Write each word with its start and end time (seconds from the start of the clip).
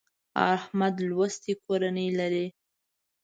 احمد 0.53 0.95
لوستې 1.09 1.53
کورنۍ 1.65 2.09
لري. 2.19 2.47